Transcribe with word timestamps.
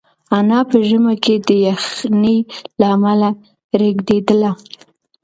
انا 0.37 0.59
په 0.69 0.77
ژمي 0.87 1.15
کې 1.23 1.35
د 1.47 1.49
یخنۍ 1.67 2.37
له 2.79 2.85
امله 2.95 3.29
رېږدېدله. 3.79 4.51